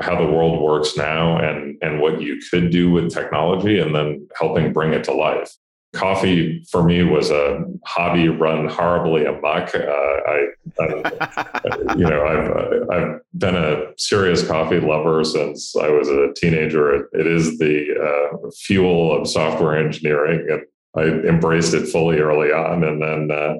[0.01, 4.27] how the world works now and and what you could do with technology and then
[4.37, 5.57] helping bring it to life
[5.95, 9.75] coffee for me was a hobby run horribly amok.
[9.75, 10.47] Uh, I,
[10.81, 16.95] I, you know, I've I've been a serious coffee lover since I was a teenager.
[16.95, 20.63] it, it is the uh, fuel of software engineering, and
[20.95, 22.85] I embraced it fully early on.
[22.85, 23.55] And then uh,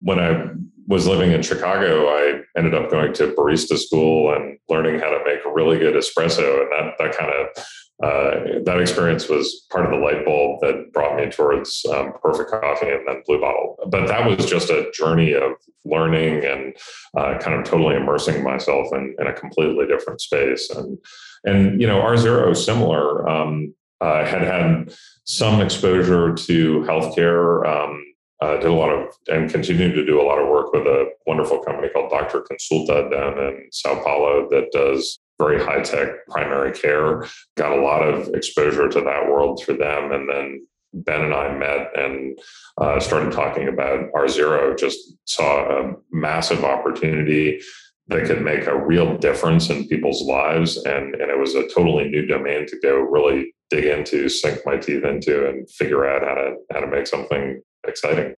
[0.00, 0.50] when I
[0.88, 5.22] was living in Chicago, I ended up going to barista school and learning how to
[5.24, 7.64] make really good espresso, and that that kind of
[8.02, 12.50] uh, that experience was part of the light bulb that brought me towards um, perfect
[12.50, 15.52] coffee and then blue bottle but that was just a journey of
[15.84, 16.74] learning and
[17.16, 20.98] uh, kind of totally immersing myself in, in, a completely different space and
[21.44, 24.92] and you know R-Zero similar um, uh, had had
[25.24, 28.02] some exposure to healthcare um,
[28.40, 31.06] uh, did a lot of and continue to do a lot of work with a
[31.26, 32.40] wonderful company called Dr.
[32.42, 37.24] Consulta down in Sao Paulo that does very high tech primary care.
[37.56, 40.12] Got a lot of exposure to that world through them.
[40.12, 42.38] And then Ben and I met and
[42.78, 47.60] uh, started talking about R-Zero, just saw a massive opportunity
[48.08, 50.76] that could make a real difference in people's lives.
[50.76, 54.76] And, and it was a totally new domain to go really dig into, sink my
[54.76, 58.34] teeth into, and figure out how to how to make something exciting.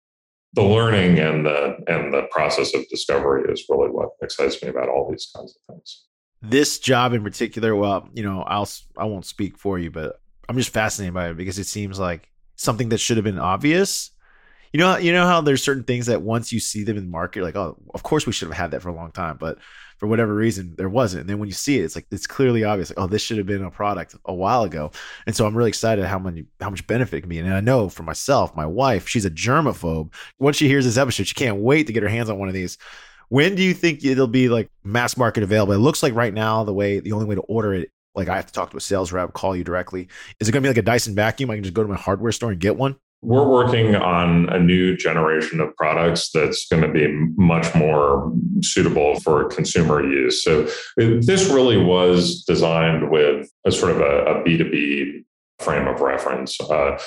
[0.53, 4.89] The learning and the and the process of discovery is really what excites me about
[4.89, 6.03] all these kinds of things
[6.43, 10.57] this job in particular, well, you know, I'll I won't speak for you, but I'm
[10.57, 14.11] just fascinated by it because it seems like something that should have been obvious.
[14.73, 17.09] You know, you know how there's certain things that once you see them in the
[17.09, 19.59] market, like, oh, of course we should have had that for a long time, but
[19.99, 21.21] for whatever reason there wasn't.
[21.21, 23.37] And then when you see it, it's like it's clearly obvious, like, oh, this should
[23.37, 24.91] have been a product a while ago.
[25.25, 27.39] And so I'm really excited how many how much benefit it can be.
[27.39, 30.13] And I know for myself, my wife, she's a germaphobe.
[30.39, 32.53] Once she hears this episode, she can't wait to get her hands on one of
[32.53, 32.77] these.
[33.29, 35.73] When do you think it'll be like mass market available?
[35.73, 38.35] It looks like right now the way the only way to order it like I
[38.35, 40.07] have to talk to a sales rep, call you directly.
[40.39, 41.49] Is it going to be like a Dyson vacuum?
[41.49, 42.95] I can just go to my hardware store and get one.
[43.21, 47.07] We're working on a new generation of products that's going to be
[47.37, 50.43] much more suitable for consumer use.
[50.43, 55.23] So this really was designed with a sort of a a B2B
[55.59, 56.59] frame of reference.
[56.59, 56.99] Uh,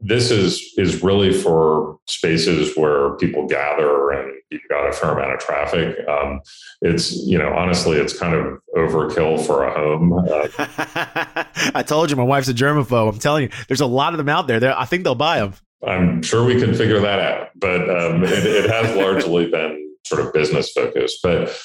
[0.00, 5.32] this is is really for spaces where people gather and you've got a fair amount
[5.32, 5.96] of traffic.
[6.08, 6.40] Um,
[6.80, 10.12] it's you know honestly, it's kind of overkill for a home.
[10.12, 13.12] Uh, I told you, my wife's a germaphobe.
[13.12, 14.60] I'm telling you, there's a lot of them out there.
[14.60, 15.54] There, I think they'll buy them.
[15.86, 20.24] I'm sure we can figure that out, but um, it, it has largely been sort
[20.24, 21.20] of business focused.
[21.22, 21.56] But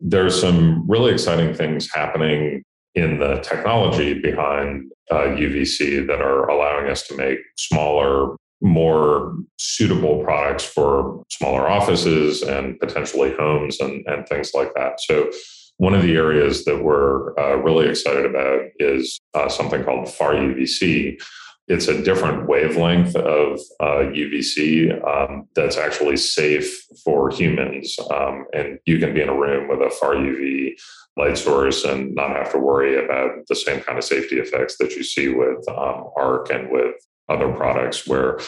[0.00, 6.90] there's some really exciting things happening in the technology behind uh, UVC that are allowing
[6.90, 14.26] us to make smaller, more suitable products for smaller offices and potentially homes and, and
[14.28, 15.00] things like that.
[15.00, 15.30] So,
[15.78, 20.34] one of the areas that we're uh, really excited about is uh, something called FAR
[20.34, 21.20] UVC.
[21.66, 27.98] It's a different wavelength of uh, UVC um, that's actually safe for humans.
[28.12, 30.74] Um, and you can be in a room with a FAR UV
[31.16, 34.92] light source and not have to worry about the same kind of safety effects that
[34.92, 36.94] you see with um, arc and with
[37.28, 38.38] other products where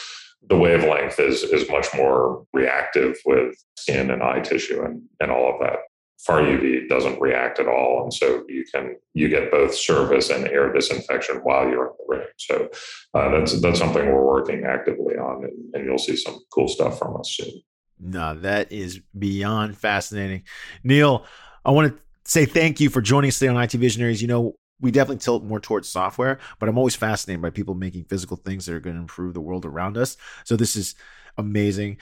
[0.48, 5.52] the wavelength is is much more reactive with skin and eye tissue and, and all
[5.52, 5.79] of that.
[6.18, 10.46] Far uv doesn't react at all and so you can you get both service and
[10.48, 12.26] air disinfection while you're in the ring.
[12.37, 12.68] So
[13.14, 16.98] uh, that's that's something we're working actively on and, and you'll see some cool stuff
[16.98, 17.62] from us soon.
[17.98, 20.42] No that is beyond fascinating.
[20.83, 21.24] Neil
[21.64, 24.20] i want to say thank you for joining us today on IT Visionaries.
[24.20, 28.04] You know, we definitely tilt more towards software, but I'm always fascinated by people making
[28.04, 30.16] physical things that are going to improve the world around us.
[30.44, 30.94] So this is
[31.38, 31.98] amazing.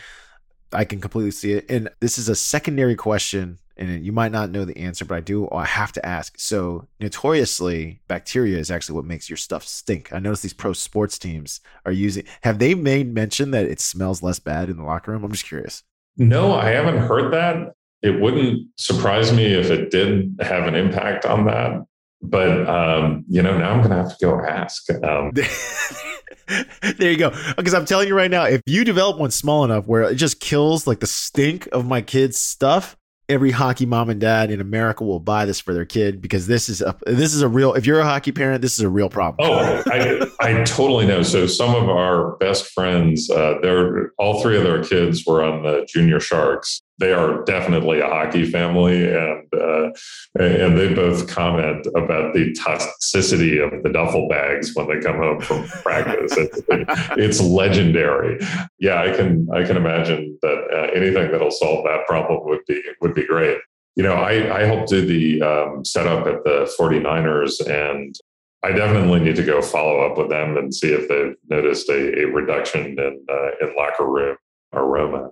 [0.72, 1.66] I can completely see it.
[1.70, 5.20] And this is a secondary question, and you might not know the answer, but I
[5.20, 5.48] do.
[5.50, 6.34] I have to ask.
[6.36, 10.12] So, notoriously, bacteria is actually what makes your stuff stink.
[10.12, 12.24] I notice these pro sports teams are using.
[12.42, 15.22] Have they made mention that it smells less bad in the locker room?
[15.22, 15.84] I'm just curious.
[16.16, 21.24] No, I haven't heard that it wouldn't surprise me if it did have an impact
[21.24, 21.82] on that.
[22.22, 24.90] But um, you know, now I'm going to have to go ask.
[25.02, 25.32] Um,
[26.98, 27.32] there you go.
[27.56, 30.40] Because I'm telling you right now, if you develop one small enough where it just
[30.40, 32.96] kills like the stink of my kids' stuff,
[33.28, 36.68] every hockey mom and dad in America will buy this for their kid because this
[36.68, 39.08] is a this is a real if you're a hockey parent this is a real
[39.08, 39.36] problem.
[39.48, 41.22] Oh, I, I totally know.
[41.22, 45.62] So some of our best friends, uh, they're all three of their kids were on
[45.62, 49.90] the junior sharks, they are definitely a hockey family, and uh,
[50.38, 55.40] and they both comment about the toxicity of the duffel bags when they come home
[55.40, 56.32] from practice.
[56.36, 56.60] It's,
[57.16, 58.38] it's legendary.
[58.78, 62.80] Yeah, I can I can imagine that uh, anything that'll solve that problem would be
[63.00, 63.58] would be great.
[63.96, 68.14] You know, I I helped do the um, setup at the 49ers, and
[68.62, 72.20] I definitely need to go follow up with them and see if they've noticed a,
[72.20, 74.36] a reduction in uh, in locker room
[74.74, 75.30] aroma.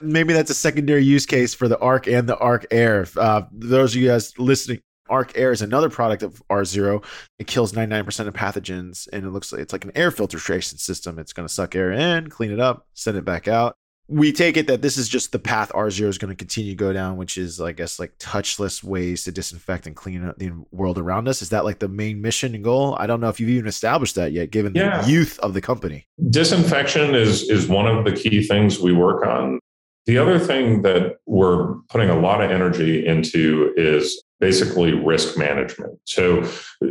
[0.00, 3.06] Maybe that's a secondary use case for the Arc and the Arc Air.
[3.16, 7.02] Uh, those of you guys listening, Arc Air is another product of R-Zero.
[7.38, 11.18] It kills 99% of pathogens, and it looks like it's like an air filtration system.
[11.18, 13.76] It's going to suck air in, clean it up, send it back out
[14.10, 16.76] we take it that this is just the path R-Zero is going to continue to
[16.76, 20.50] go down, which is, I guess, like touchless ways to disinfect and clean up the
[20.72, 21.42] world around us.
[21.42, 22.96] Is that like the main mission and goal?
[22.98, 25.02] I don't know if you've even established that yet, given yeah.
[25.02, 26.08] the youth of the company.
[26.28, 29.60] Disinfection is is one of the key things we work on.
[30.06, 35.98] The other thing that we're putting a lot of energy into is basically risk management.
[36.04, 36.42] So,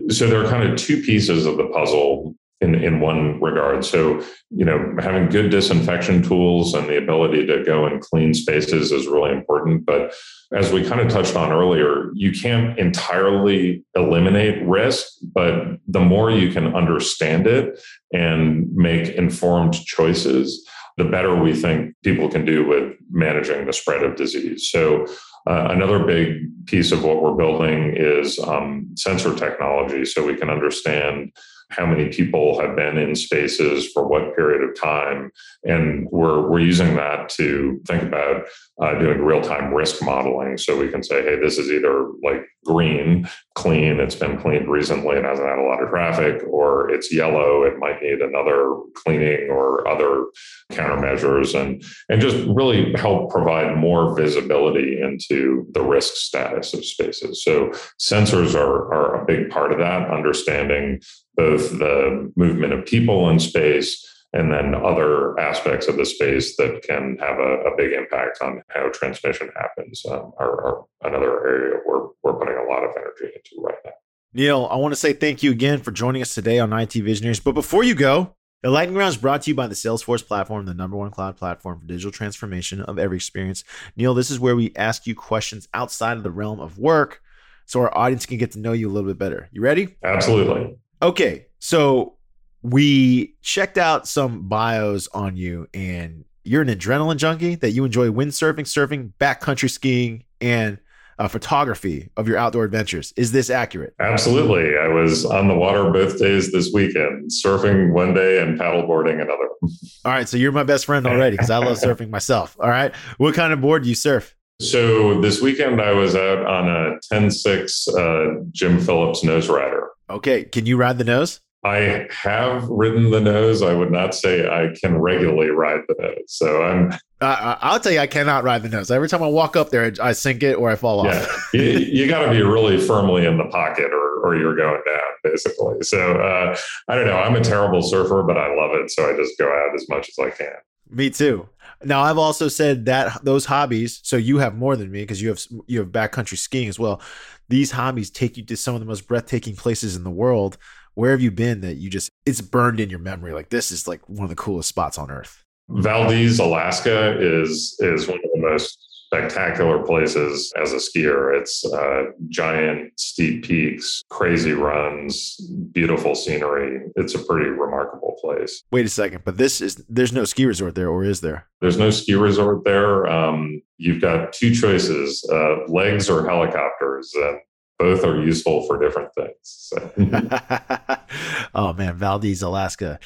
[0.10, 3.86] so there are kind of two pieces of the puzzle in, in one regard.
[3.86, 8.92] So, you know, having good disinfection tools and the ability to go and clean spaces
[8.92, 9.86] is really important.
[9.86, 10.14] But
[10.54, 16.32] as we kind of touched on earlier, you can't entirely eliminate risk, but the more
[16.32, 17.80] you can understand it
[18.12, 20.68] and make informed choices,
[20.98, 24.70] the better we think people can do with managing the spread of disease.
[24.70, 25.08] So,
[25.48, 30.50] uh, another big piece of what we're building is um, sensor technology so we can
[30.50, 31.32] understand
[31.70, 35.32] how many people have been in spaces for what period of time.
[35.64, 38.46] And we're, we're using that to think about
[38.82, 40.58] uh, doing real time risk modeling.
[40.58, 45.18] So we can say, hey, this is either like green, clean, it's been cleaned recently
[45.18, 49.50] and hasn't had a lot of traffic, or it's yellow, it might need another cleaning
[49.50, 50.26] or other
[50.72, 57.44] countermeasures, and, and just really help provide more visibility into the risk status of spaces.
[57.44, 61.02] So sensors are, are a big part of that, understanding
[61.40, 66.84] both the movement of people in space and then other aspects of the space that
[66.84, 71.80] can have a, a big impact on how transmission happens um, are, are, another area
[71.86, 73.92] we're, we're putting a lot of energy into right now.
[74.34, 77.40] Neil, I want to say thank you again for joining us today on IT Visionaries.
[77.40, 80.66] But before you go, the Lightning Round is brought to you by the Salesforce platform,
[80.66, 83.64] the number one cloud platform for digital transformation of every experience.
[83.96, 87.22] Neil, this is where we ask you questions outside of the realm of work
[87.66, 89.48] so our audience can get to know you a little bit better.
[89.54, 89.96] You ready?
[90.04, 90.76] Absolutely.
[91.02, 91.48] Okay.
[91.60, 92.16] So
[92.62, 98.10] we checked out some bios on you, and you're an adrenaline junkie that you enjoy
[98.10, 100.80] windsurfing, surfing, backcountry skiing, and
[101.20, 103.14] uh, photography of your outdoor adventures.
[103.18, 103.94] Is this accurate?
[104.00, 104.78] Absolutely.
[104.78, 109.50] I was on the water both days this weekend, surfing one day and paddleboarding another.
[110.06, 110.28] All right.
[110.28, 112.56] So you're my best friend already because I love surfing myself.
[112.60, 112.96] All right.
[113.18, 114.34] What kind of board do you surf?
[114.62, 119.90] So this weekend I was out on a 10.6 uh, Jim Phillips nose rider.
[120.10, 120.44] Okay.
[120.46, 121.40] Can you ride the nose?
[121.64, 123.62] I have ridden the nose.
[123.62, 126.24] I would not say I can regularly ride the nose.
[126.28, 126.94] So I'm.
[127.20, 128.90] Uh, I'll tell you, I cannot ride the nose.
[128.90, 131.20] Every time I walk up there, I sink it or I fall yeah.
[131.20, 131.50] off.
[131.54, 135.02] you, you got to be really firmly in the pocket, or or you're going down,
[135.24, 135.82] basically.
[135.82, 136.58] So uh,
[136.88, 137.18] I don't know.
[137.18, 138.90] I'm a terrible surfer, but I love it.
[138.90, 140.56] So I just go out as much as I can.
[140.90, 141.48] Me too.
[141.84, 144.00] Now I've also said that those hobbies.
[144.04, 147.02] So you have more than me because you have you have backcountry skiing as well.
[147.50, 150.58] These hobbies take you to some of the most breathtaking places in the world.
[150.94, 153.34] Where have you been that you just it's burned in your memory?
[153.34, 155.44] Like this is like one of the coolest spots on earth.
[155.70, 162.04] Valdez alaska is is one of the most spectacular places as a skier it's uh,
[162.28, 165.38] giant steep peaks crazy runs
[165.72, 170.26] beautiful scenery it's a pretty remarkable place wait a second but this is there's no
[170.26, 174.54] ski resort there or is there there's no ski resort there um, you've got two
[174.54, 177.40] choices uh, legs or helicopters and
[177.80, 179.32] both are useful for different things.
[179.42, 179.92] So.
[181.56, 183.00] oh man, Valdez, Alaska.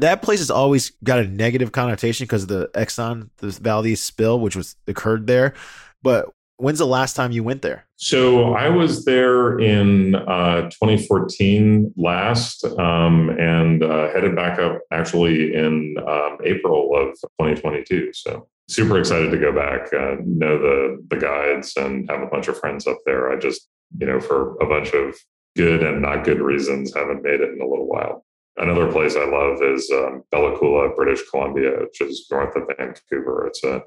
[0.00, 4.40] That place has always got a negative connotation because of the Exxon, the Valdez spill,
[4.40, 5.54] which was occurred there.
[6.02, 7.86] But when's the last time you went there?
[7.96, 15.54] So I was there in uh, 2014 last, um, and uh, headed back up actually
[15.54, 18.12] in um, April of 2022.
[18.12, 22.48] So super excited to go back, uh, know the the guides, and have a bunch
[22.48, 23.32] of friends up there.
[23.32, 23.68] I just
[23.98, 25.16] you know, for a bunch of
[25.56, 28.24] good and not good reasons, haven't made it in a little while.
[28.58, 33.46] Another place I love is um, Bella Coola, British Columbia, which is north of Vancouver.
[33.46, 33.82] It's a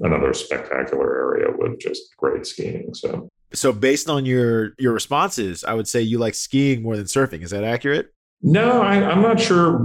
[0.00, 2.94] another spectacular area with just great skiing.
[2.94, 7.06] So, so based on your your responses, I would say you like skiing more than
[7.06, 7.42] surfing.
[7.42, 8.12] Is that accurate?
[8.40, 9.84] No, I, am not sure.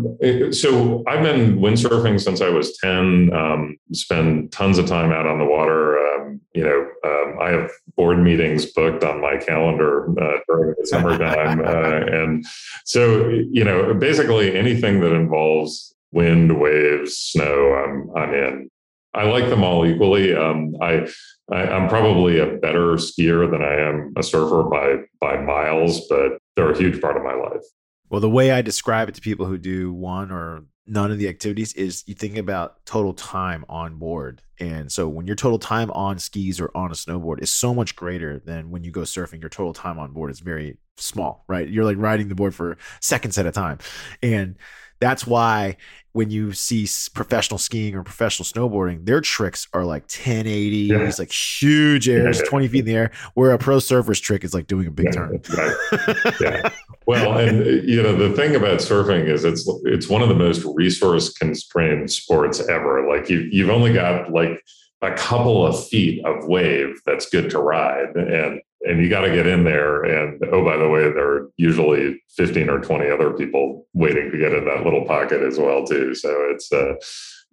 [0.52, 3.34] So I've been windsurfing since I was 10.
[3.34, 5.93] Um, spend tons of time out on the water.
[6.24, 10.88] Um, you know, um, I have board meetings booked on my calendar uh, during the
[10.88, 12.46] summertime, uh, and
[12.86, 18.70] so you know, basically anything that involves wind, waves, snow, I'm I'm in.
[19.16, 20.36] I like them all equally.
[20.36, 21.08] Um, I,
[21.52, 26.40] I am probably a better skier than I am a surfer by by miles, but
[26.56, 27.64] they're a huge part of my life.
[28.10, 31.30] Well, the way I describe it to people who do one or none of the
[31.30, 34.42] activities is you think about total time on board.
[34.60, 37.96] And so when your total time on skis or on a snowboard is so much
[37.96, 41.68] greater than when you go surfing, your total time on board is very small, right?
[41.70, 43.80] You're like riding the board for seconds at a time.
[44.22, 44.58] And
[45.04, 45.76] that's why
[46.14, 51.12] when you see professional skiing or professional snowboarding, their tricks are like 1080s, yeah.
[51.18, 54.68] like huge airs, 20 feet in the air, where a pro surfer's trick is like
[54.68, 55.42] doing a big yeah, turn.
[55.58, 56.34] Right.
[56.42, 56.70] yeah.
[57.08, 60.36] Well, and uh, you know, the thing about surfing is it's it's one of the
[60.36, 63.08] most resource constrained sports ever.
[63.08, 64.64] Like you you've only got like
[65.02, 68.16] a couple of feet of wave that's good to ride.
[68.16, 70.04] And and you got to get in there.
[70.04, 74.38] And oh, by the way, there are usually 15 or 20 other people waiting to
[74.38, 76.14] get in that little pocket as well, too.
[76.16, 76.96] So it's a, uh,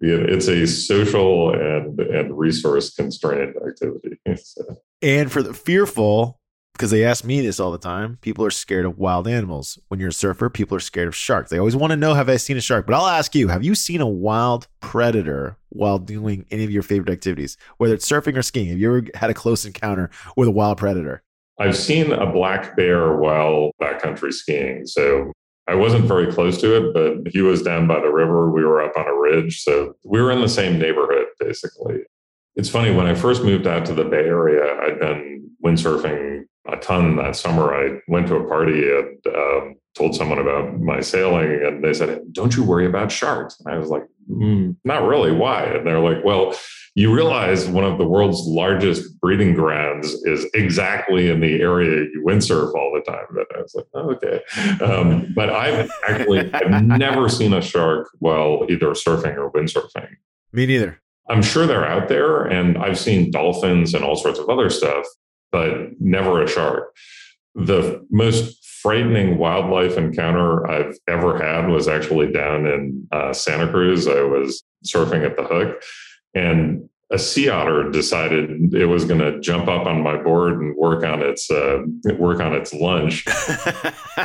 [0.01, 4.17] it's a social and, and resource constrained activity.
[4.43, 4.81] So.
[5.03, 6.40] And for the fearful,
[6.81, 8.17] because they ask me this all the time.
[8.21, 9.77] People are scared of wild animals.
[9.89, 11.51] When you're a surfer, people are scared of sharks.
[11.51, 12.87] They always want to know, have I seen a shark?
[12.87, 16.81] But I'll ask you, have you seen a wild predator while doing any of your
[16.81, 18.69] favorite activities, whether it's surfing or skiing?
[18.69, 21.21] Have you ever had a close encounter with a wild predator?
[21.59, 24.87] I've seen a black bear while backcountry skiing.
[24.87, 25.31] So
[25.67, 28.49] I wasn't very close to it, but he was down by the river.
[28.49, 29.61] We were up on a ridge.
[29.61, 31.99] So we were in the same neighborhood, basically.
[32.55, 36.77] It's funny, when I first moved out to the Bay Area, I'd been windsurfing a
[36.77, 37.73] ton that summer.
[37.73, 42.21] I went to a party and um, told someone about my sailing, and they said,
[42.31, 43.59] Don't you worry about sharks?
[43.59, 45.31] And I was like, mm, Not really.
[45.31, 45.63] Why?
[45.63, 46.55] And they're like, Well,
[46.95, 52.23] you realize one of the world's largest breeding grounds is exactly in the area you
[52.25, 53.25] windsurf all the time.
[53.29, 54.41] And I was like, oh, okay.
[54.83, 60.09] Um, but I've actually I've never seen a shark while either surfing or windsurfing.
[60.51, 61.01] Me neither.
[61.31, 65.05] I'm sure they're out there, and I've seen dolphins and all sorts of other stuff,
[65.49, 66.93] but never a shark.
[67.55, 74.07] The most frightening wildlife encounter I've ever had was actually down in uh, Santa Cruz.
[74.07, 75.81] I was surfing at the hook
[76.33, 80.75] and a sea otter decided it was going to jump up on my board and
[80.77, 81.79] work on its uh,
[82.17, 83.25] work on its lunch.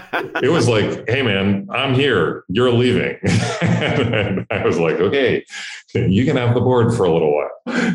[0.43, 2.45] it was like, "Hey, man, I'm here.
[2.49, 3.19] You're leaving."
[3.61, 5.45] and I was like, "Okay,
[5.95, 7.51] you can have the board for a little while."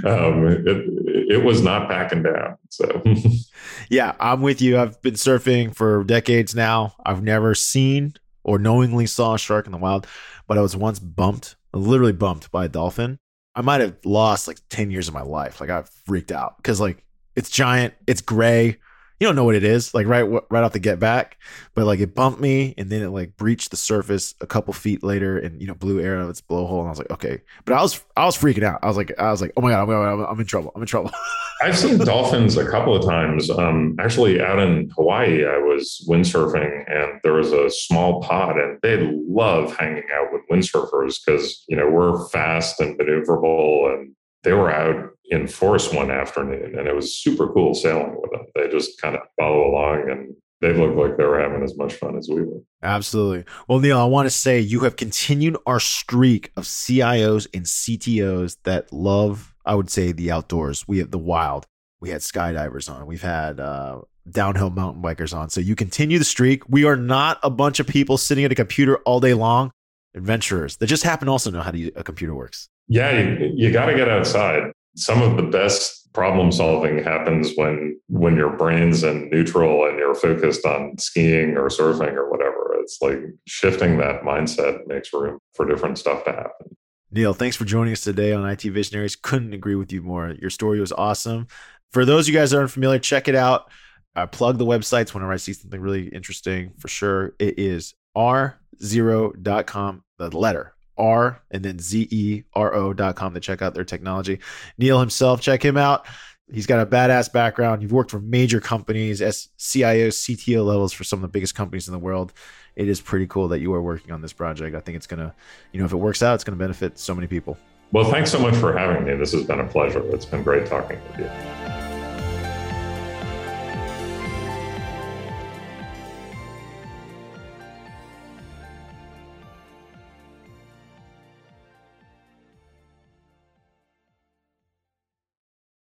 [0.05, 0.85] Um, it,
[1.31, 2.57] it was not backing down.
[2.69, 3.01] So,
[3.89, 4.77] yeah, I'm with you.
[4.77, 6.95] I've been surfing for decades now.
[7.05, 10.05] I've never seen or knowingly saw a shark in the wild,
[10.47, 13.19] but I was once bumped, literally bumped by a dolphin
[13.55, 15.59] I might have lost like 10 years of my life.
[15.59, 17.03] Like I freaked out because like
[17.35, 18.77] it's giant, it's gray,
[19.21, 21.37] you don't know what it is like right right off the get back
[21.75, 25.03] but like it bumped me and then it like breached the surface a couple feet
[25.03, 27.39] later and you know blew air out of its blowhole and i was like okay.
[27.65, 28.79] But i was i was freaking out.
[28.81, 30.81] I was like i was like oh my god i'm, I'm, I'm in trouble i'm
[30.81, 31.11] in trouble.
[31.61, 33.51] I've seen dolphins a couple of times.
[33.51, 38.79] Um, actually out in hawaii i was windsurfing and there was a small pod and
[38.81, 38.97] they
[39.27, 44.71] love hanging out with windsurfers because you know we're fast and maneuverable and they were
[44.71, 48.45] out in force one afternoon and it was super cool sailing with them.
[48.55, 51.95] They just kind of follow along and they looked like they were having as much
[51.95, 52.61] fun as we were.
[52.83, 53.45] Absolutely.
[53.67, 58.57] Well, Neil, I want to say you have continued our streak of CIOs and CTOs
[58.63, 60.87] that love, I would say, the outdoors.
[60.87, 61.65] We have the wild.
[61.99, 63.07] We had skydivers on.
[63.07, 65.49] We've had uh, downhill mountain bikers on.
[65.49, 66.67] So you continue the streak.
[66.69, 69.71] We are not a bunch of people sitting at a computer all day long.
[70.13, 72.67] Adventurers that just happen to also know how to, a computer works.
[72.91, 74.73] Yeah, you, you got to get outside.
[74.97, 80.13] Some of the best problem solving happens when when your brain's in neutral and you're
[80.13, 82.75] focused on skiing or surfing or whatever.
[82.81, 86.75] It's like shifting that mindset makes room for different stuff to happen.
[87.11, 89.15] Neil thanks for joining us today on it visionaries.
[89.15, 90.31] Couldn't agree with you more.
[90.31, 91.47] Your story was awesome.
[91.93, 93.71] For those of you guys that aren't familiar check it out.
[94.17, 97.35] I plug the websites whenever i see something really interesting for sure.
[97.39, 103.39] It is r0.com the letter R and then Z E R O dot com to
[103.39, 104.39] check out their technology.
[104.77, 106.05] Neil himself, check him out.
[106.53, 107.81] He's got a badass background.
[107.81, 111.87] You've worked for major companies as CIO, CTO levels for some of the biggest companies
[111.87, 112.33] in the world.
[112.75, 114.75] It is pretty cool that you are working on this project.
[114.75, 115.33] I think it's going to,
[115.71, 117.57] you know, if it works out, it's going to benefit so many people.
[117.93, 119.15] Well, thanks so much for having me.
[119.15, 120.03] This has been a pleasure.
[120.13, 121.80] It's been great talking with you.